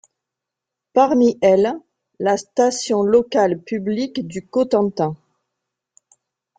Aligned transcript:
Parmi 0.93 1.37
elles, 1.43 1.77
la 2.17 2.35
station 2.35 3.03
locale 3.03 3.61
publique 3.61 4.25
du 4.27 4.43
Cotentin. 4.47 5.15